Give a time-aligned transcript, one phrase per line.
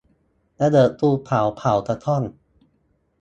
[0.59, 2.23] ระเบิดภูเขาเผากระท่อม